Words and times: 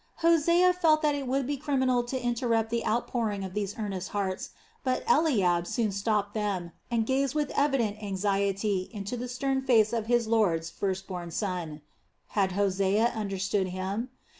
Hosea 0.25 0.73
felt 0.73 1.03
that 1.03 1.13
it 1.13 1.27
would 1.27 1.45
be 1.45 1.57
criminal 1.57 2.01
to 2.05 2.19
interrupt 2.19 2.71
the 2.71 2.83
outpouring 2.87 3.43
of 3.43 3.53
these 3.53 3.77
earnest 3.77 4.09
hearts, 4.09 4.49
but 4.83 5.03
Eliab 5.07 5.67
soon 5.67 5.91
stopped 5.91 6.33
them 6.33 6.71
and 6.89 7.05
gazed 7.05 7.35
with 7.35 7.51
evident 7.51 8.01
anxiety 8.01 8.89
into 8.91 9.15
the 9.15 9.27
stern 9.29 9.61
face 9.61 9.93
of 9.93 10.07
his 10.07 10.27
lord's 10.27 10.71
first 10.71 11.05
born 11.05 11.29
son. 11.29 11.81
Had 12.29 12.53
Hosea 12.53 13.09
understood 13.15 13.67
him? 13.67 14.09